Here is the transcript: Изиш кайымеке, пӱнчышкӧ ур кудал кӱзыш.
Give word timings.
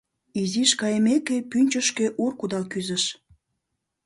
Изиш 0.41 0.71
кайымеке, 0.79 1.37
пӱнчышкӧ 1.51 2.05
ур 2.23 2.31
кудал 2.39 2.63
кӱзыш. 2.71 3.03